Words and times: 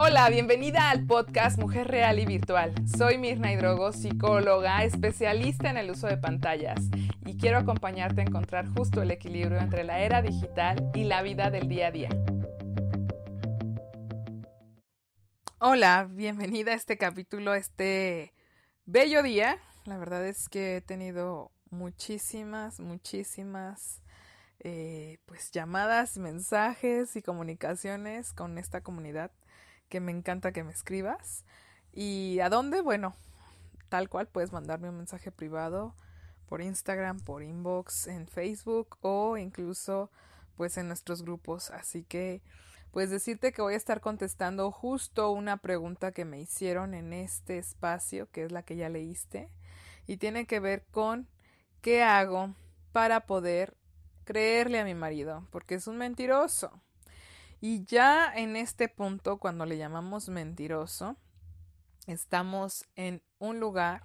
Hola, 0.00 0.30
bienvenida 0.30 0.90
al 0.90 1.04
podcast 1.06 1.58
Mujer 1.58 1.88
Real 1.88 2.20
y 2.20 2.24
Virtual. 2.24 2.72
Soy 2.86 3.18
Mirna 3.18 3.52
Hidrogo, 3.52 3.90
psicóloga, 3.92 4.84
especialista 4.84 5.70
en 5.70 5.76
el 5.76 5.90
uso 5.90 6.06
de 6.06 6.16
pantallas 6.16 6.78
y 7.26 7.36
quiero 7.36 7.58
acompañarte 7.58 8.20
a 8.20 8.24
encontrar 8.24 8.68
justo 8.68 9.02
el 9.02 9.10
equilibrio 9.10 9.58
entre 9.58 9.82
la 9.82 9.98
era 9.98 10.22
digital 10.22 10.92
y 10.94 11.02
la 11.02 11.22
vida 11.22 11.50
del 11.50 11.66
día 11.66 11.88
a 11.88 11.90
día. 11.90 12.10
Hola, 15.58 16.08
bienvenida 16.08 16.70
a 16.70 16.76
este 16.76 16.96
capítulo, 16.96 17.54
este 17.54 18.32
bello 18.84 19.24
día. 19.24 19.58
La 19.84 19.98
verdad 19.98 20.24
es 20.28 20.48
que 20.48 20.76
he 20.76 20.80
tenido 20.80 21.50
muchísimas, 21.70 22.78
muchísimas 22.78 24.00
eh, 24.60 25.18
pues 25.24 25.50
llamadas, 25.50 26.18
mensajes 26.18 27.16
y 27.16 27.22
comunicaciones 27.22 28.32
con 28.32 28.58
esta 28.58 28.80
comunidad 28.80 29.32
que 29.88 30.00
me 30.00 30.12
encanta 30.12 30.52
que 30.52 30.64
me 30.64 30.72
escribas. 30.72 31.44
¿Y 31.92 32.40
a 32.40 32.48
dónde? 32.48 32.80
Bueno, 32.80 33.14
tal 33.88 34.08
cual 34.08 34.28
puedes 34.28 34.52
mandarme 34.52 34.88
un 34.88 34.96
mensaje 34.96 35.32
privado 35.32 35.94
por 36.48 36.62
Instagram, 36.62 37.20
por 37.20 37.42
inbox, 37.42 38.06
en 38.06 38.26
Facebook 38.26 38.96
o 39.00 39.36
incluso 39.36 40.10
pues 40.56 40.76
en 40.76 40.88
nuestros 40.88 41.22
grupos. 41.22 41.70
Así 41.70 42.04
que 42.04 42.42
pues 42.90 43.10
decirte 43.10 43.52
que 43.52 43.62
voy 43.62 43.74
a 43.74 43.76
estar 43.76 44.00
contestando 44.00 44.70
justo 44.70 45.30
una 45.30 45.58
pregunta 45.58 46.12
que 46.12 46.24
me 46.24 46.40
hicieron 46.40 46.94
en 46.94 47.12
este 47.12 47.58
espacio, 47.58 48.30
que 48.30 48.44
es 48.44 48.52
la 48.52 48.62
que 48.62 48.76
ya 48.76 48.88
leíste, 48.88 49.50
y 50.06 50.16
tiene 50.16 50.46
que 50.46 50.58
ver 50.58 50.84
con 50.90 51.28
qué 51.82 52.02
hago 52.02 52.54
para 52.92 53.26
poder 53.26 53.76
creerle 54.24 54.80
a 54.80 54.84
mi 54.84 54.94
marido, 54.94 55.46
porque 55.50 55.74
es 55.74 55.86
un 55.86 55.98
mentiroso. 55.98 56.72
Y 57.60 57.84
ya 57.84 58.32
en 58.32 58.54
este 58.54 58.88
punto, 58.88 59.38
cuando 59.38 59.66
le 59.66 59.78
llamamos 59.78 60.28
mentiroso, 60.28 61.16
estamos 62.06 62.84
en 62.94 63.20
un 63.38 63.58
lugar 63.58 64.04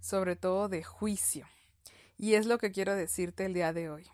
sobre 0.00 0.36
todo 0.36 0.68
de 0.68 0.84
juicio. 0.84 1.46
Y 2.18 2.34
es 2.34 2.46
lo 2.46 2.58
que 2.58 2.72
quiero 2.72 2.94
decirte 2.94 3.46
el 3.46 3.54
día 3.54 3.72
de 3.72 3.88
hoy. 3.88 4.06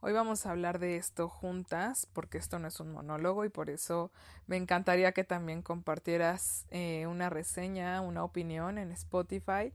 Hoy 0.00 0.12
vamos 0.12 0.46
a 0.46 0.50
hablar 0.50 0.80
de 0.80 0.96
esto 0.96 1.28
juntas, 1.28 2.08
porque 2.12 2.38
esto 2.38 2.58
no 2.58 2.66
es 2.66 2.80
un 2.80 2.92
monólogo 2.92 3.44
y 3.44 3.50
por 3.50 3.70
eso 3.70 4.10
me 4.48 4.56
encantaría 4.56 5.12
que 5.12 5.22
también 5.22 5.62
compartieras 5.62 6.66
eh, 6.70 7.06
una 7.06 7.30
reseña, 7.30 8.00
una 8.00 8.24
opinión 8.24 8.78
en 8.78 8.90
Spotify 8.90 9.72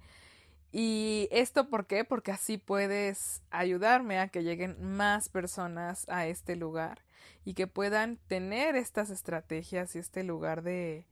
y 0.72 1.28
esto 1.32 1.70
por 1.70 1.88
qué? 1.88 2.04
Porque 2.04 2.32
así 2.32 2.58
puedes 2.58 3.42
ayudarme 3.52 4.20
a 4.20 4.28
que 4.28 4.44
lleguen 4.44 4.78
más 4.82 5.30
personas 5.30 6.08
a 6.10 6.28
este 6.28 6.56
lugar 6.56 7.04
y 7.46 7.54
que 7.54 7.68
puedan 7.68 8.18
tener 8.28 8.76
estas 8.76 9.10
estrategias 9.10 9.96
y 9.96 10.00
este 10.00 10.24
lugar 10.24 10.64
de, 10.64 11.08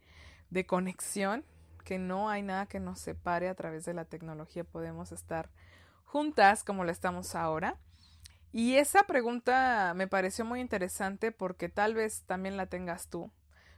de 0.50 0.66
conexión, 0.66 1.46
que 1.84 1.98
no 2.00 2.30
hay 2.30 2.42
nada 2.42 2.66
que 2.66 2.80
nos 2.80 3.00
separe 3.00 3.48
a 3.48 3.56
través 3.56 3.86
de 3.86 3.94
la 3.94 4.06
tecnología, 4.06 4.64
podemos 4.64 5.12
estar 5.12 5.50
juntas 6.04 6.64
como 6.64 6.84
lo 6.84 6.92
estamos 6.92 7.36
ahora. 7.36 7.78
Y 8.52 8.76
esa 8.76 9.04
pregunta 9.04 9.94
me 9.96 10.08
pareció 10.08 10.46
muy 10.46 10.62
interesante 10.62 11.32
porque 11.32 11.70
tal 11.70 11.94
vez 11.94 12.24
también 12.26 12.58
la 12.58 12.68
tengas 12.68 13.10
tú. 13.10 13.32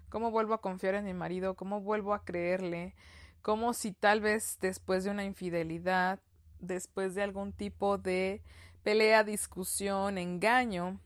¿Cómo 0.10 0.32
vuelvo 0.32 0.54
a 0.54 0.62
confiar 0.62 0.96
en 0.96 1.06
mi 1.06 1.14
marido? 1.14 1.56
¿Cómo 1.56 1.82
vuelvo 1.82 2.14
a 2.14 2.24
creerle? 2.24 2.96
Como 3.42 3.74
si 3.74 3.92
tal 3.92 4.22
vez 4.22 4.58
después 4.62 5.04
de 5.04 5.12
una 5.12 5.24
infidelidad, 5.24 6.20
después 6.60 7.16
de 7.16 7.24
algún 7.24 7.54
tipo 7.54 7.98
de 7.98 8.42
pelea, 8.84 9.24
discusión, 9.24 10.18
engaño, 10.18 11.00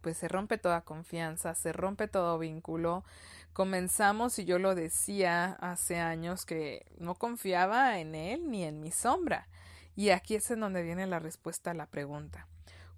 pues 0.00 0.16
se 0.16 0.28
rompe 0.28 0.58
toda 0.58 0.82
confianza, 0.82 1.54
se 1.54 1.72
rompe 1.72 2.08
todo 2.08 2.38
vínculo. 2.38 3.04
Comenzamos, 3.52 4.38
y 4.38 4.44
yo 4.44 4.58
lo 4.58 4.74
decía 4.74 5.56
hace 5.60 5.98
años, 5.98 6.46
que 6.46 6.86
no 6.98 7.16
confiaba 7.16 7.98
en 7.98 8.14
él 8.14 8.50
ni 8.50 8.64
en 8.64 8.80
mi 8.80 8.90
sombra. 8.90 9.48
Y 9.96 10.10
aquí 10.10 10.36
es 10.36 10.50
en 10.50 10.60
donde 10.60 10.82
viene 10.82 11.06
la 11.06 11.18
respuesta 11.18 11.72
a 11.72 11.74
la 11.74 11.86
pregunta. 11.86 12.46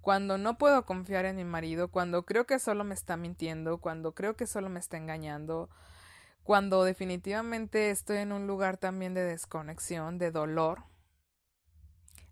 Cuando 0.01 0.37
no 0.37 0.57
puedo 0.57 0.85
confiar 0.85 1.25
en 1.25 1.35
mi 1.35 1.45
marido, 1.45 1.89
cuando 1.89 2.25
creo 2.25 2.45
que 2.45 2.59
solo 2.59 2.83
me 2.83 2.93
está 2.93 3.17
mintiendo, 3.17 3.79
cuando 3.79 4.13
creo 4.13 4.35
que 4.35 4.47
solo 4.47 4.69
me 4.69 4.79
está 4.79 4.97
engañando, 4.97 5.69
cuando 6.43 6.83
definitivamente 6.83 7.91
estoy 7.91 8.17
en 8.17 8.31
un 8.31 8.47
lugar 8.47 8.77
también 8.77 9.13
de 9.13 9.23
desconexión, 9.23 10.17
de 10.17 10.31
dolor, 10.31 10.83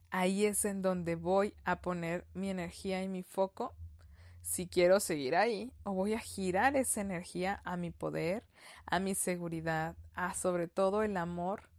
ahí 0.10 0.46
es 0.46 0.66
en 0.66 0.82
donde 0.82 1.16
voy 1.16 1.54
a 1.64 1.82
poner 1.82 2.26
mi 2.34 2.50
energía 2.50 3.04
y 3.04 3.08
mi 3.08 3.24
foco. 3.24 3.74
Si 4.42 4.68
quiero 4.68 5.00
seguir 5.00 5.36
ahí 5.36 5.72
o 5.84 5.94
voy 5.94 6.14
a 6.14 6.20
girar 6.20 6.76
esa 6.76 7.02
energía 7.02 7.62
a 7.66 7.78
mi 7.78 7.92
poder, 7.92 8.44
a 8.86 9.00
mi 9.00 9.14
seguridad, 9.14 9.96
a 10.16 10.34
sobre 10.34 10.68
todo 10.68 11.04
el 11.04 11.18
amor 11.18 11.70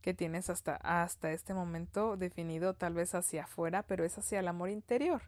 que 0.00 0.14
tienes 0.14 0.50
hasta, 0.50 0.76
hasta 0.76 1.32
este 1.32 1.54
momento 1.54 2.16
definido 2.16 2.74
tal 2.74 2.94
vez 2.94 3.14
hacia 3.14 3.44
afuera, 3.44 3.84
pero 3.84 4.04
es 4.04 4.18
hacia 4.18 4.40
el 4.40 4.48
amor 4.48 4.70
interior, 4.70 5.22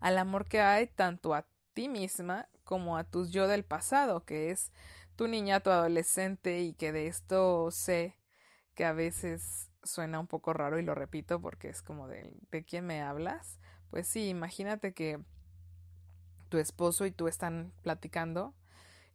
al 0.00 0.18
amor 0.18 0.46
que 0.46 0.60
hay 0.60 0.86
tanto 0.86 1.34
a 1.34 1.46
ti 1.72 1.88
misma 1.88 2.48
como 2.64 2.96
a 2.96 3.04
tus 3.04 3.30
yo 3.30 3.48
del 3.48 3.64
pasado, 3.64 4.24
que 4.24 4.50
es 4.50 4.72
tu 5.16 5.28
niña, 5.28 5.60
tu 5.60 5.70
adolescente 5.70 6.60
y 6.60 6.74
que 6.74 6.92
de 6.92 7.06
esto 7.06 7.70
sé 7.70 8.16
que 8.74 8.84
a 8.84 8.92
veces 8.92 9.70
suena 9.82 10.18
un 10.18 10.26
poco 10.26 10.52
raro 10.52 10.78
y 10.78 10.82
lo 10.82 10.94
repito 10.94 11.40
porque 11.40 11.68
es 11.68 11.82
como 11.82 12.08
de, 12.08 12.32
¿de 12.50 12.64
quién 12.64 12.86
me 12.86 13.02
hablas? 13.02 13.58
Pues 13.90 14.08
sí, 14.08 14.28
imagínate 14.28 14.92
que 14.92 15.20
tu 16.48 16.58
esposo 16.58 17.06
y 17.06 17.10
tú 17.10 17.28
están 17.28 17.72
platicando 17.82 18.54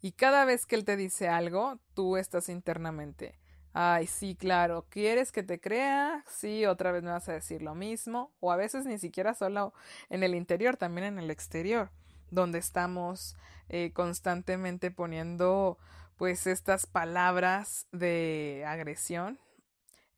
y 0.01 0.13
cada 0.13 0.45
vez 0.45 0.65
que 0.65 0.75
él 0.75 0.85
te 0.85 0.95
dice 0.95 1.27
algo, 1.27 1.79
tú 1.93 2.17
estás 2.17 2.49
internamente. 2.49 3.37
Ay, 3.73 4.07
sí, 4.07 4.35
claro, 4.35 4.85
¿quieres 4.89 5.31
que 5.31 5.43
te 5.43 5.59
crea? 5.59 6.23
Sí, 6.27 6.65
otra 6.65 6.91
vez 6.91 7.03
me 7.03 7.11
vas 7.11 7.29
a 7.29 7.33
decir 7.33 7.61
lo 7.61 7.75
mismo. 7.75 8.31
O 8.39 8.51
a 8.51 8.55
veces 8.55 8.85
ni 8.85 8.97
siquiera 8.97 9.33
solo 9.35 9.73
en 10.09 10.23
el 10.23 10.35
interior, 10.35 10.77
también 10.77 11.05
en 11.05 11.19
el 11.19 11.29
exterior 11.29 11.91
donde 12.31 12.59
estamos 12.59 13.35
eh, 13.69 13.91
constantemente 13.93 14.91
poniendo 14.91 15.77
pues 16.17 16.47
estas 16.47 16.85
palabras 16.85 17.87
de 17.91 18.65
agresión 18.67 19.39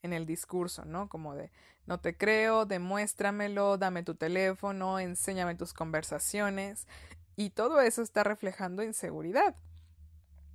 en 0.02 0.14
el 0.14 0.26
discurso, 0.26 0.84
¿no? 0.86 1.10
Como 1.10 1.36
de 1.36 1.52
no 1.86 2.00
te 2.00 2.16
creo, 2.16 2.66
demuéstramelo, 2.66 3.78
dame 3.78 4.04
tu 4.04 4.16
teléfono, 4.16 5.00
enséñame 5.00 5.56
tus 5.56 5.74
conversaciones 5.74 6.88
y 7.36 7.50
todo 7.50 7.82
eso 7.82 8.02
está 8.02 8.24
reflejando 8.24 8.84
inseguridad. 8.84 9.56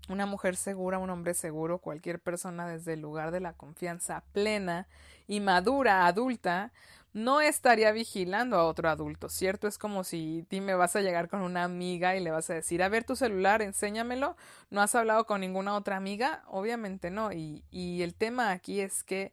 Una 0.09 0.25
mujer 0.25 0.55
segura, 0.55 0.99
un 0.99 1.11
hombre 1.11 1.35
seguro, 1.35 1.79
cualquier 1.79 2.21
persona 2.21 2.69
desde 2.69 2.93
el 2.93 3.01
lugar 3.01 3.33
de 3.33 3.41
la 3.41 3.55
confianza 3.55 4.23
plena 4.33 4.87
y 5.27 5.41
madura, 5.41 6.07
adulta, 6.07 6.73
no 7.17 7.41
estaría 7.41 7.93
vigilando 7.93 8.57
a 8.59 8.67
otro 8.67 8.91
adulto, 8.91 9.31
¿cierto? 9.31 9.67
Es 9.69 9.79
como 9.79 10.05
si 10.05 10.47
me 10.51 10.75
vas 10.75 10.97
a 10.97 11.01
llegar 11.01 11.31
con 11.31 11.41
una 11.41 11.65
amiga 11.65 12.15
y 12.15 12.21
le 12.21 12.31
vas 12.31 12.51
a 12.51 12.55
decir, 12.55 12.83
a 12.83 12.91
ver 12.91 13.05
tu 13.05 13.17
celular, 13.17 13.63
enséñamelo. 13.63 14.37
¿No 14.69 14.83
has 14.83 14.95
hablado 14.95 15.25
con 15.25 15.41
ninguna 15.41 15.77
otra 15.77 15.97
amiga? 15.97 16.45
Obviamente 16.47 17.11
no. 17.11 17.33
Y, 17.33 17.65
y 17.71 18.03
el 18.03 18.15
tema 18.15 18.51
aquí 18.51 18.81
es 18.83 19.03
que 19.03 19.33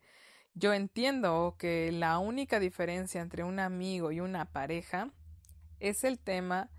yo 0.54 0.72
entiendo 0.72 1.58
que 1.60 1.92
la 1.92 2.20
única 2.20 2.62
diferencia 2.62 3.20
entre 3.20 3.44
un 3.44 3.60
amigo 3.60 4.14
y 4.14 4.22
una 4.22 4.46
pareja 4.46 5.10
es 5.82 6.06
el 6.06 6.20
tema, 6.20 6.70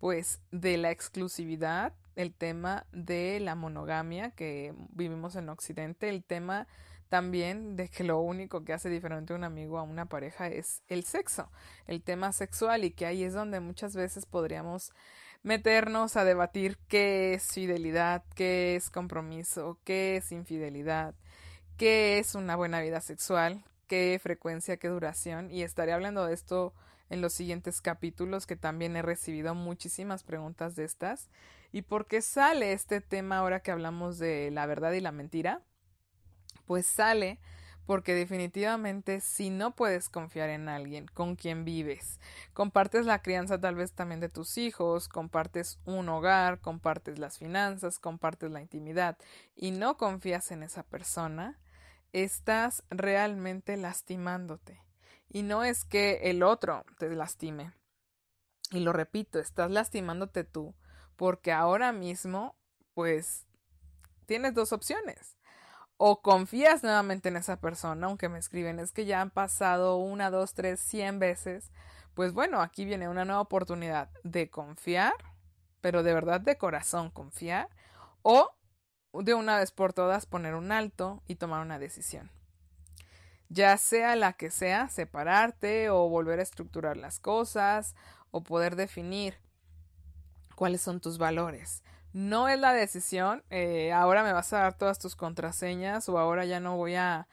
pues, 0.00 0.40
de 0.50 0.76
la 0.76 0.90
exclusividad 0.90 1.92
el 2.16 2.34
tema 2.34 2.84
de 2.90 3.38
la 3.38 3.54
monogamia 3.54 4.32
que 4.32 4.74
vivimos 4.90 5.36
en 5.36 5.50
Occidente, 5.50 6.08
el 6.08 6.24
tema 6.24 6.66
también 7.08 7.76
de 7.76 7.88
que 7.88 8.04
lo 8.04 8.20
único 8.20 8.64
que 8.64 8.72
hace 8.72 8.88
diferente 8.88 9.32
a 9.32 9.36
un 9.36 9.44
amigo 9.44 9.78
a 9.78 9.82
una 9.82 10.06
pareja 10.06 10.48
es 10.48 10.82
el 10.88 11.04
sexo, 11.04 11.50
el 11.86 12.02
tema 12.02 12.32
sexual 12.32 12.84
y 12.84 12.90
que 12.90 13.06
ahí 13.06 13.24
es 13.24 13.34
donde 13.34 13.60
muchas 13.60 13.94
veces 13.94 14.26
podríamos 14.26 14.92
meternos 15.42 16.16
a 16.16 16.24
debatir 16.24 16.78
qué 16.88 17.34
es 17.34 17.52
fidelidad, 17.52 18.24
qué 18.34 18.76
es 18.76 18.90
compromiso, 18.90 19.78
qué 19.84 20.16
es 20.16 20.32
infidelidad, 20.32 21.14
qué 21.76 22.18
es 22.18 22.34
una 22.34 22.56
buena 22.56 22.80
vida 22.80 23.00
sexual, 23.00 23.64
qué 23.86 24.18
frecuencia, 24.22 24.76
qué 24.76 24.88
duración 24.88 25.50
y 25.50 25.62
estaré 25.62 25.92
hablando 25.92 26.26
de 26.26 26.34
esto 26.34 26.74
en 27.10 27.22
los 27.22 27.32
siguientes 27.32 27.80
capítulos 27.80 28.46
que 28.46 28.56
también 28.56 28.96
he 28.96 29.02
recibido 29.02 29.54
muchísimas 29.54 30.24
preguntas 30.24 30.76
de 30.76 30.84
estas. 30.84 31.30
¿Y 31.72 31.82
por 31.82 32.06
qué 32.06 32.22
sale 32.22 32.72
este 32.72 33.00
tema 33.00 33.38
ahora 33.38 33.60
que 33.60 33.70
hablamos 33.70 34.18
de 34.18 34.50
la 34.50 34.66
verdad 34.66 34.92
y 34.92 35.00
la 35.00 35.12
mentira? 35.12 35.62
Pues 36.68 36.86
sale 36.86 37.40
porque 37.86 38.14
definitivamente 38.14 39.20
si 39.22 39.48
no 39.48 39.74
puedes 39.74 40.10
confiar 40.10 40.50
en 40.50 40.68
alguien 40.68 41.06
con 41.14 41.34
quien 41.34 41.64
vives, 41.64 42.20
compartes 42.52 43.06
la 43.06 43.22
crianza 43.22 43.58
tal 43.58 43.74
vez 43.74 43.92
también 43.92 44.20
de 44.20 44.28
tus 44.28 44.58
hijos, 44.58 45.08
compartes 45.08 45.78
un 45.86 46.10
hogar, 46.10 46.60
compartes 46.60 47.18
las 47.18 47.38
finanzas, 47.38 47.98
compartes 47.98 48.50
la 48.50 48.60
intimidad 48.60 49.16
y 49.56 49.70
no 49.70 49.96
confías 49.96 50.50
en 50.50 50.62
esa 50.62 50.82
persona, 50.82 51.58
estás 52.12 52.84
realmente 52.90 53.78
lastimándote. 53.78 54.82
Y 55.30 55.44
no 55.44 55.64
es 55.64 55.86
que 55.86 56.20
el 56.24 56.42
otro 56.42 56.84
te 56.98 57.08
lastime. 57.08 57.72
Y 58.72 58.80
lo 58.80 58.92
repito, 58.92 59.38
estás 59.38 59.70
lastimándote 59.70 60.44
tú 60.44 60.74
porque 61.16 61.52
ahora 61.52 61.92
mismo, 61.92 62.54
pues, 62.92 63.46
tienes 64.26 64.52
dos 64.52 64.74
opciones. 64.74 65.37
O 66.00 66.22
confías 66.22 66.84
nuevamente 66.84 67.28
en 67.28 67.36
esa 67.36 67.60
persona, 67.60 68.06
aunque 68.06 68.28
me 68.28 68.38
escriben, 68.38 68.78
es 68.78 68.92
que 68.92 69.04
ya 69.04 69.20
han 69.20 69.30
pasado 69.30 69.96
una, 69.96 70.30
dos, 70.30 70.54
tres, 70.54 70.78
cien 70.78 71.18
veces. 71.18 71.72
Pues 72.14 72.32
bueno, 72.32 72.62
aquí 72.62 72.84
viene 72.84 73.08
una 73.08 73.24
nueva 73.24 73.40
oportunidad 73.40 74.08
de 74.22 74.48
confiar, 74.48 75.12
pero 75.80 76.04
de 76.04 76.14
verdad 76.14 76.40
de 76.40 76.56
corazón 76.56 77.10
confiar, 77.10 77.68
o 78.22 78.54
de 79.12 79.34
una 79.34 79.58
vez 79.58 79.72
por 79.72 79.92
todas 79.92 80.26
poner 80.26 80.54
un 80.54 80.70
alto 80.70 81.20
y 81.26 81.34
tomar 81.34 81.62
una 81.62 81.80
decisión. 81.80 82.30
Ya 83.48 83.76
sea 83.76 84.14
la 84.14 84.34
que 84.34 84.50
sea, 84.50 84.88
separarte 84.88 85.90
o 85.90 86.08
volver 86.08 86.38
a 86.38 86.42
estructurar 86.42 86.96
las 86.96 87.18
cosas 87.18 87.96
o 88.30 88.44
poder 88.44 88.76
definir 88.76 89.34
cuáles 90.54 90.80
son 90.80 91.00
tus 91.00 91.18
valores. 91.18 91.82
No 92.18 92.48
es 92.48 92.58
la 92.58 92.72
decisión, 92.72 93.44
eh, 93.48 93.92
ahora 93.92 94.24
me 94.24 94.32
vas 94.32 94.52
a 94.52 94.58
dar 94.58 94.76
todas 94.76 94.98
tus 94.98 95.14
contraseñas 95.14 96.08
o 96.08 96.18
ahora 96.18 96.44
ya 96.44 96.58
no 96.58 96.76
voy 96.76 96.96
a, 96.96 97.28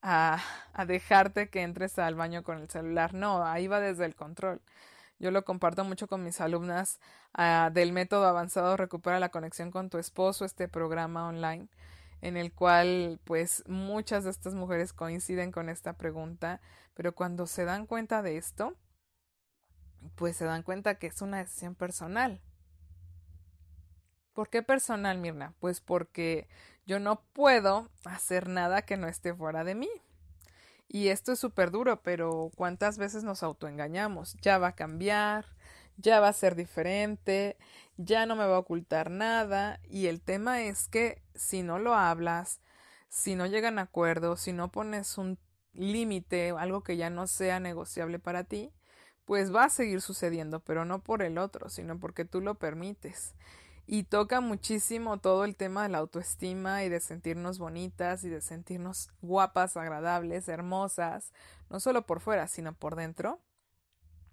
a, 0.00 0.40
dejarte 0.86 1.50
que 1.50 1.60
entres 1.62 1.98
al 1.98 2.14
baño 2.14 2.42
con 2.42 2.56
el 2.56 2.70
celular. 2.70 3.12
No, 3.12 3.44
ahí 3.44 3.66
va 3.66 3.80
desde 3.80 4.06
el 4.06 4.16
control. 4.16 4.62
Yo 5.18 5.30
lo 5.30 5.44
comparto 5.44 5.84
mucho 5.84 6.08
con 6.08 6.24
mis 6.24 6.40
alumnas 6.40 7.00
ah, 7.34 7.70
del 7.72 7.92
método 7.92 8.26
avanzado 8.26 8.78
Recupera 8.78 9.20
la 9.20 9.28
conexión 9.28 9.70
con 9.70 9.90
tu 9.90 9.98
esposo, 9.98 10.46
este 10.46 10.68
programa 10.68 11.28
online 11.28 11.68
en 12.22 12.38
el 12.38 12.52
cual 12.52 13.20
pues 13.24 13.62
muchas 13.66 14.24
de 14.24 14.30
estas 14.30 14.54
mujeres 14.54 14.94
coinciden 14.94 15.52
con 15.52 15.68
esta 15.68 15.94
pregunta, 15.94 16.62
pero 16.94 17.14
cuando 17.14 17.46
se 17.46 17.66
dan 17.66 17.86
cuenta 17.86 18.22
de 18.22 18.38
esto, 18.38 18.74
pues 20.16 20.36
se 20.36 20.46
dan 20.46 20.62
cuenta 20.62 20.94
que 20.96 21.08
es 21.08 21.20
una 21.20 21.38
decisión 21.38 21.74
personal. 21.74 22.40
¿Por 24.32 24.48
qué 24.48 24.62
personal, 24.62 25.18
Mirna? 25.18 25.54
Pues 25.60 25.80
porque 25.80 26.48
yo 26.86 26.98
no 27.00 27.22
puedo 27.32 27.88
hacer 28.04 28.48
nada 28.48 28.82
que 28.82 28.96
no 28.96 29.08
esté 29.08 29.34
fuera 29.34 29.64
de 29.64 29.74
mí. 29.74 29.88
Y 30.88 31.08
esto 31.08 31.32
es 31.32 31.38
súper 31.38 31.70
duro, 31.70 32.02
pero 32.02 32.50
¿cuántas 32.56 32.98
veces 32.98 33.22
nos 33.22 33.42
autoengañamos? 33.42 34.36
Ya 34.42 34.58
va 34.58 34.68
a 34.68 34.74
cambiar, 34.74 35.46
ya 35.96 36.18
va 36.18 36.28
a 36.28 36.32
ser 36.32 36.56
diferente, 36.56 37.56
ya 37.96 38.26
no 38.26 38.34
me 38.34 38.46
va 38.46 38.56
a 38.56 38.60
ocultar 38.60 39.10
nada. 39.10 39.80
Y 39.88 40.06
el 40.06 40.20
tema 40.20 40.62
es 40.62 40.88
que 40.88 41.22
si 41.34 41.62
no 41.62 41.78
lo 41.78 41.94
hablas, 41.94 42.60
si 43.08 43.36
no 43.36 43.46
llegan 43.46 43.78
a 43.78 43.82
acuerdos, 43.82 44.40
si 44.40 44.52
no 44.52 44.72
pones 44.72 45.16
un 45.18 45.38
límite, 45.74 46.50
algo 46.50 46.82
que 46.82 46.96
ya 46.96 47.10
no 47.10 47.26
sea 47.26 47.60
negociable 47.60 48.18
para 48.18 48.44
ti, 48.44 48.72
pues 49.24 49.54
va 49.54 49.64
a 49.64 49.70
seguir 49.70 50.00
sucediendo, 50.00 50.60
pero 50.60 50.84
no 50.84 51.04
por 51.04 51.22
el 51.22 51.38
otro, 51.38 51.68
sino 51.68 52.00
porque 52.00 52.24
tú 52.24 52.40
lo 52.40 52.56
permites. 52.56 53.34
Y 53.86 54.04
toca 54.04 54.40
muchísimo 54.40 55.18
todo 55.18 55.44
el 55.44 55.56
tema 55.56 55.82
de 55.82 55.88
la 55.88 55.98
autoestima 55.98 56.84
y 56.84 56.88
de 56.88 57.00
sentirnos 57.00 57.58
bonitas 57.58 58.22
y 58.24 58.28
de 58.28 58.40
sentirnos 58.40 59.10
guapas, 59.20 59.76
agradables, 59.76 60.48
hermosas, 60.48 61.32
no 61.68 61.80
solo 61.80 62.06
por 62.06 62.20
fuera, 62.20 62.46
sino 62.46 62.72
por 62.72 62.94
dentro 62.94 63.40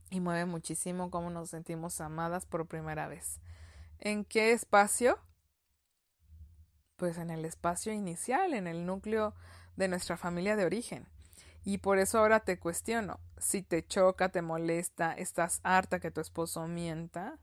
y 0.10 0.20
mueve 0.20 0.46
muchísimo 0.46 1.12
cómo 1.12 1.30
nos 1.30 1.50
sentimos 1.50 2.00
amadas 2.02 2.46
por 2.46 2.68
primera 2.68 3.08
vez. 3.08 3.40
¿En 4.00 4.26
qué 4.26 4.52
espacio? 4.52 5.20
Pues 6.96 7.18
en 7.18 7.30
el 7.30 7.46
espacio 7.46 7.94
inicial, 7.94 8.54
en 8.54 8.68
el 8.68 8.86
núcleo 8.86 9.34
de 9.76 9.88
nuestra 9.88 10.18
familia 10.18 10.56
de 10.56 10.66
origen. 10.66 11.06
Y 11.64 11.80
por 11.80 12.00
eso 12.00 12.20
ahora 12.20 12.40
te 12.40 12.60
cuestiono, 12.60 13.20
si 13.38 13.62
te 13.62 13.86
choca, 13.86 14.30
te 14.30 14.42
molesta, 14.42 15.14
estás 15.14 15.60
harta 15.64 16.00
que 16.00 16.12
tu 16.12 16.22
esposo 16.22 16.66
mienta, 16.68 17.38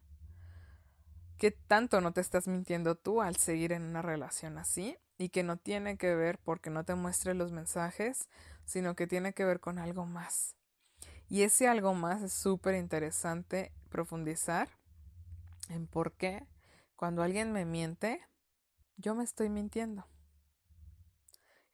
¿qué 1.39 1.51
tanto 1.51 2.01
no 2.01 2.13
te 2.13 2.21
estás 2.21 2.49
mintiendo 2.49 2.95
tú 2.95 3.23
al 3.23 3.37
seguir 3.37 3.73
en 3.73 3.83
una 3.83 4.03
relación 4.03 4.59
así? 4.59 4.97
Y 5.19 5.29
que 5.29 5.43
no 5.43 5.57
tiene 5.57 5.97
que 5.97 6.15
ver 6.15 6.39
porque 6.39 6.71
no 6.71 6.85
te 6.85 6.95
muestre 6.95 7.35
los 7.35 7.53
mensajes, 7.53 8.29
sino 8.65 8.97
que 8.97 9.07
tiene 9.07 9.33
que 9.33 9.45
ver 9.45 9.61
con 9.61 9.79
algo 9.79 10.07
más. 10.07 10.57
Y 11.29 11.43
ese 11.43 11.69
algo 11.69 11.95
más 11.95 12.23
es 12.23 12.33
súper 12.33 12.75
interesante 12.75 13.73
profundizar 13.89 14.69
en 15.69 15.87
por 15.87 16.13
qué 16.13 16.47
cuando 16.97 17.23
alguien 17.23 17.53
me 17.53 17.65
miente, 17.65 18.21
yo 18.97 19.15
me 19.15 19.25
estoy 19.25 19.49
mintiendo. 19.49 20.07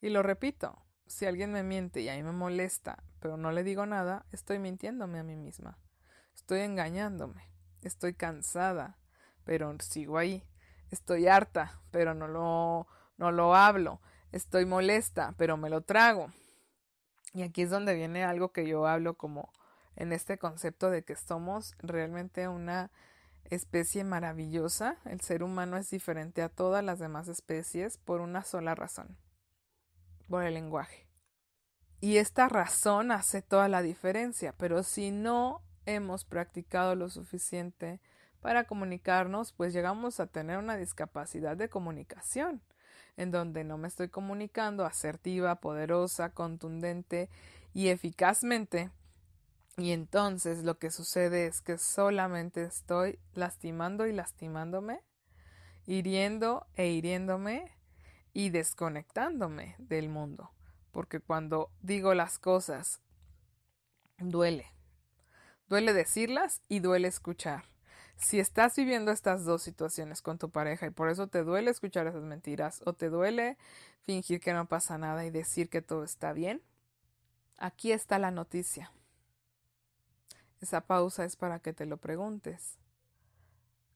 Y 0.00 0.08
lo 0.08 0.22
repito, 0.22 0.82
si 1.06 1.26
alguien 1.26 1.52
me 1.52 1.62
miente 1.62 2.00
y 2.00 2.08
a 2.08 2.16
mí 2.16 2.22
me 2.22 2.32
molesta, 2.32 3.02
pero 3.20 3.36
no 3.36 3.52
le 3.52 3.64
digo 3.64 3.84
nada, 3.84 4.24
estoy 4.32 4.58
mintiéndome 4.58 5.18
a 5.18 5.22
mí 5.22 5.36
misma. 5.36 5.78
Estoy 6.34 6.60
engañándome. 6.60 7.50
Estoy 7.82 8.14
cansada, 8.14 8.98
pero 9.44 9.74
sigo 9.80 10.18
ahí. 10.18 10.44
Estoy 10.90 11.28
harta, 11.28 11.80
pero 11.90 12.14
no 12.14 12.28
lo, 12.28 12.86
no 13.16 13.32
lo 13.32 13.54
hablo. 13.54 14.00
Estoy 14.32 14.66
molesta, 14.66 15.34
pero 15.36 15.56
me 15.56 15.70
lo 15.70 15.82
trago. 15.82 16.32
Y 17.32 17.42
aquí 17.42 17.62
es 17.62 17.70
donde 17.70 17.94
viene 17.94 18.24
algo 18.24 18.52
que 18.52 18.66
yo 18.66 18.86
hablo 18.86 19.14
como 19.14 19.52
en 19.96 20.12
este 20.12 20.38
concepto 20.38 20.90
de 20.90 21.04
que 21.04 21.16
somos 21.16 21.74
realmente 21.78 22.48
una 22.48 22.90
especie 23.44 24.04
maravillosa. 24.04 24.96
El 25.04 25.20
ser 25.20 25.42
humano 25.42 25.76
es 25.76 25.90
diferente 25.90 26.42
a 26.42 26.48
todas 26.48 26.84
las 26.84 26.98
demás 26.98 27.28
especies 27.28 27.98
por 27.98 28.20
una 28.20 28.42
sola 28.44 28.74
razón, 28.74 29.16
por 30.28 30.44
el 30.44 30.54
lenguaje. 30.54 31.08
Y 32.00 32.16
esta 32.16 32.48
razón 32.48 33.12
hace 33.12 33.42
toda 33.42 33.68
la 33.68 33.82
diferencia, 33.82 34.54
pero 34.56 34.82
si 34.82 35.10
no 35.10 35.62
hemos 35.84 36.24
practicado 36.24 36.94
lo 36.94 37.10
suficiente 37.10 38.00
para 38.40 38.64
comunicarnos, 38.64 39.52
pues 39.52 39.72
llegamos 39.72 40.20
a 40.20 40.26
tener 40.26 40.58
una 40.58 40.76
discapacidad 40.76 41.56
de 41.56 41.68
comunicación 41.68 42.62
en 43.16 43.30
donde 43.30 43.64
no 43.64 43.76
me 43.76 43.88
estoy 43.88 44.08
comunicando 44.08 44.86
asertiva, 44.86 45.56
poderosa, 45.56 46.30
contundente 46.30 47.28
y 47.74 47.88
eficazmente. 47.88 48.90
Y 49.76 49.92
entonces 49.92 50.64
lo 50.64 50.78
que 50.78 50.90
sucede 50.90 51.46
es 51.46 51.60
que 51.60 51.78
solamente 51.78 52.62
estoy 52.62 53.18
lastimando 53.34 54.06
y 54.06 54.12
lastimándome, 54.12 55.02
hiriendo 55.86 56.66
e 56.76 56.88
hiriéndome 56.88 57.70
y 58.32 58.50
desconectándome 58.50 59.76
del 59.78 60.08
mundo. 60.08 60.50
Porque 60.90 61.20
cuando 61.20 61.70
digo 61.82 62.14
las 62.14 62.38
cosas, 62.38 63.00
duele. 64.18 64.66
Duele 65.68 65.92
decirlas 65.92 66.62
y 66.68 66.80
duele 66.80 67.08
escuchar. 67.08 67.64
Si 68.20 68.38
estás 68.38 68.76
viviendo 68.76 69.10
estas 69.12 69.46
dos 69.46 69.62
situaciones 69.62 70.20
con 70.20 70.38
tu 70.38 70.50
pareja 70.50 70.86
y 70.86 70.90
por 70.90 71.08
eso 71.08 71.26
te 71.28 71.42
duele 71.42 71.70
escuchar 71.70 72.06
esas 72.06 72.22
mentiras 72.22 72.82
o 72.84 72.92
te 72.92 73.08
duele 73.08 73.56
fingir 74.02 74.40
que 74.40 74.52
no 74.52 74.66
pasa 74.66 74.98
nada 74.98 75.24
y 75.24 75.30
decir 75.30 75.70
que 75.70 75.80
todo 75.80 76.04
está 76.04 76.34
bien, 76.34 76.62
aquí 77.56 77.92
está 77.92 78.18
la 78.18 78.30
noticia. 78.30 78.92
Esa 80.60 80.82
pausa 80.82 81.24
es 81.24 81.36
para 81.36 81.60
que 81.60 81.72
te 81.72 81.86
lo 81.86 81.96
preguntes. 81.96 82.78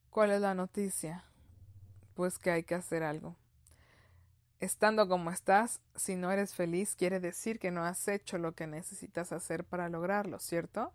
¿Cuál 0.09 0.31
es 0.31 0.41
la 0.41 0.55
noticia? 0.55 1.23
Pues 2.15 2.39
que 2.39 2.49
hay 2.49 2.63
que 2.63 2.73
hacer 2.73 3.03
algo. 3.03 3.35
Estando 4.59 5.07
como 5.07 5.29
estás, 5.29 5.81
si 5.95 6.15
no 6.15 6.31
eres 6.31 6.55
feliz, 6.55 6.95
quiere 6.95 7.19
decir 7.19 7.59
que 7.59 7.69
no 7.69 7.85
has 7.85 8.07
hecho 8.07 8.39
lo 8.39 8.55
que 8.55 8.65
necesitas 8.65 9.31
hacer 9.31 9.65
para 9.65 9.87
lograrlo, 9.87 10.39
¿cierto? 10.39 10.93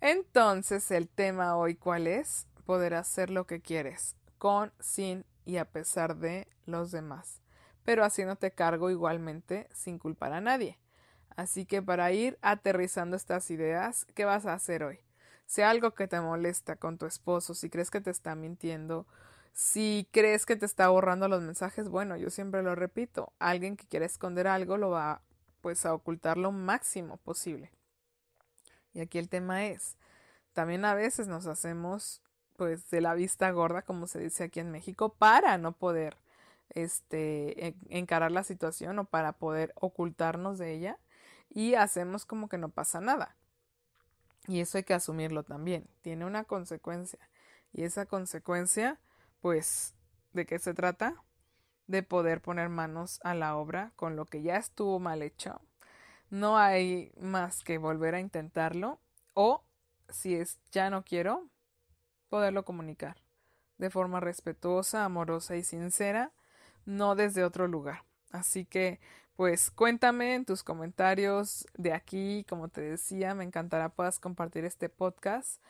Entonces, 0.00 0.88
el 0.92 1.08
tema 1.08 1.56
hoy, 1.56 1.74
¿cuál 1.74 2.06
es? 2.06 2.46
Poder 2.70 2.94
hacer 2.94 3.30
lo 3.30 3.48
que 3.48 3.60
quieres, 3.60 4.14
con, 4.38 4.72
sin 4.78 5.26
y 5.44 5.56
a 5.56 5.64
pesar 5.64 6.18
de 6.18 6.46
los 6.66 6.92
demás, 6.92 7.42
pero 7.82 8.04
haciéndote 8.04 8.52
cargo 8.52 8.90
igualmente 8.90 9.68
sin 9.72 9.98
culpar 9.98 10.32
a 10.32 10.40
nadie. 10.40 10.78
Así 11.30 11.66
que 11.66 11.82
para 11.82 12.12
ir 12.12 12.38
aterrizando 12.42 13.16
estas 13.16 13.50
ideas, 13.50 14.06
¿qué 14.14 14.24
vas 14.24 14.46
a 14.46 14.54
hacer 14.54 14.84
hoy? 14.84 15.00
Si 15.46 15.62
algo 15.62 15.96
que 15.96 16.06
te 16.06 16.20
molesta 16.20 16.76
con 16.76 16.96
tu 16.96 17.06
esposo, 17.06 17.54
si 17.54 17.70
crees 17.70 17.90
que 17.90 18.00
te 18.00 18.10
está 18.10 18.36
mintiendo, 18.36 19.08
si 19.52 20.08
crees 20.12 20.46
que 20.46 20.54
te 20.54 20.64
está 20.64 20.90
borrando 20.90 21.26
los 21.26 21.42
mensajes, 21.42 21.88
bueno, 21.88 22.16
yo 22.16 22.30
siempre 22.30 22.62
lo 22.62 22.76
repito, 22.76 23.32
alguien 23.40 23.76
que 23.76 23.88
quiere 23.88 24.06
esconder 24.06 24.46
algo 24.46 24.76
lo 24.76 24.90
va 24.90 25.22
pues 25.60 25.84
a 25.86 25.92
ocultar 25.92 26.36
lo 26.36 26.52
máximo 26.52 27.16
posible. 27.16 27.72
Y 28.92 29.00
aquí 29.00 29.18
el 29.18 29.28
tema 29.28 29.66
es, 29.66 29.96
también 30.52 30.84
a 30.84 30.94
veces 30.94 31.26
nos 31.26 31.48
hacemos 31.48 32.22
pues 32.60 32.90
de 32.90 33.00
la 33.00 33.14
vista 33.14 33.50
gorda, 33.52 33.80
como 33.80 34.06
se 34.06 34.18
dice 34.18 34.44
aquí 34.44 34.60
en 34.60 34.70
México, 34.70 35.14
para 35.14 35.56
no 35.56 35.72
poder 35.72 36.18
este 36.68 37.74
encarar 37.88 38.32
la 38.32 38.44
situación 38.44 38.98
o 38.98 39.06
para 39.06 39.32
poder 39.32 39.72
ocultarnos 39.76 40.58
de 40.58 40.74
ella 40.74 40.98
y 41.48 41.72
hacemos 41.72 42.26
como 42.26 42.50
que 42.50 42.58
no 42.58 42.68
pasa 42.68 43.00
nada. 43.00 43.34
Y 44.46 44.60
eso 44.60 44.76
hay 44.76 44.84
que 44.84 44.92
asumirlo 44.92 45.42
también. 45.42 45.88
Tiene 46.02 46.26
una 46.26 46.44
consecuencia. 46.44 47.18
Y 47.72 47.84
esa 47.84 48.04
consecuencia, 48.04 49.00
pues, 49.40 49.94
¿de 50.34 50.44
qué 50.44 50.58
se 50.58 50.74
trata? 50.74 51.14
De 51.86 52.02
poder 52.02 52.42
poner 52.42 52.68
manos 52.68 53.20
a 53.24 53.32
la 53.32 53.56
obra 53.56 53.92
con 53.96 54.16
lo 54.16 54.26
que 54.26 54.42
ya 54.42 54.58
estuvo 54.58 54.98
mal 54.98 55.22
hecho. 55.22 55.62
No 56.28 56.58
hay 56.58 57.10
más 57.18 57.64
que 57.64 57.78
volver 57.78 58.14
a 58.14 58.20
intentarlo. 58.20 59.00
O, 59.32 59.64
si 60.10 60.34
es 60.34 60.58
ya 60.72 60.90
no 60.90 61.04
quiero, 61.06 61.48
poderlo 62.30 62.64
comunicar 62.64 63.16
de 63.76 63.90
forma 63.90 64.20
respetuosa, 64.20 65.04
amorosa 65.04 65.56
y 65.56 65.64
sincera, 65.64 66.32
no 66.86 67.14
desde 67.16 67.44
otro 67.44 67.66
lugar. 67.66 68.04
Así 68.30 68.64
que, 68.64 69.00
pues 69.36 69.70
cuéntame 69.70 70.34
en 70.34 70.44
tus 70.44 70.62
comentarios 70.62 71.66
de 71.76 71.92
aquí, 71.92 72.44
como 72.48 72.68
te 72.68 72.82
decía, 72.82 73.34
me 73.34 73.44
encantará 73.44 73.88
puedas 73.88 74.20
compartir 74.20 74.64
este 74.64 74.88
podcast. 74.88 75.60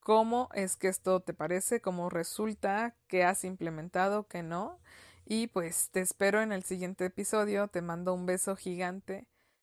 ¿Cómo 0.00 0.48
es 0.54 0.76
que 0.76 0.88
esto 0.88 1.20
te 1.20 1.34
parece? 1.34 1.80
¿Cómo 1.80 2.10
resulta? 2.10 2.96
¿Qué 3.06 3.22
has 3.22 3.44
implementado? 3.44 4.26
¿Qué 4.26 4.42
no? 4.42 4.80
Y 5.24 5.46
pues 5.48 5.90
te 5.90 6.00
espero 6.00 6.42
en 6.42 6.52
el 6.52 6.64
siguiente 6.64 7.04
episodio. 7.04 7.68
Te 7.68 7.82
mando 7.82 8.12
un 8.12 8.26
beso 8.26 8.56
gigante. 8.56 9.28